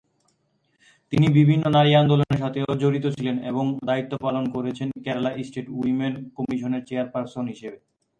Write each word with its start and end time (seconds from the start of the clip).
তিনি 1.13 1.27
বিভিন্ন 1.37 1.63
নারী 1.77 1.91
আন্দোলনের 1.95 2.41
সাথেও 2.43 2.79
জড়িত 2.81 3.05
ছিলেন 3.15 3.37
এবং 3.51 3.65
দায়িত্ব 3.87 4.13
পালন 4.25 4.43
করেছেন 4.55 4.87
কেরালা 5.03 5.31
স্টেট 5.47 5.67
উইমেন 5.77 6.13
কমিশনের 6.37 6.85
চেয়ারপার্সন 6.87 7.45
হিসেবে। 7.47 7.77